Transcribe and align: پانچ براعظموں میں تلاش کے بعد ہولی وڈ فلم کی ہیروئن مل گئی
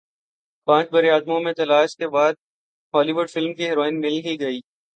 پانچ 0.67 0.89
براعظموں 0.91 1.39
میں 1.39 1.53
تلاش 1.53 1.95
کے 1.97 2.07
بعد 2.07 2.33
ہولی 2.93 3.11
وڈ 3.11 3.29
فلم 3.29 3.53
کی 3.53 3.65
ہیروئن 3.67 3.99
مل 4.01 4.19
گئی 4.39 4.59